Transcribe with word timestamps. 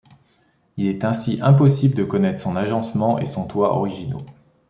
Il 0.77 0.87
est 0.87 1.05
ainsi 1.05 1.37
impossible 1.43 1.93
de 1.93 2.03
connaître 2.03 2.41
son 2.41 2.55
agencement 2.55 3.19
et 3.19 3.27
son 3.27 3.45
toit 3.45 3.73
originaux. 3.77 4.25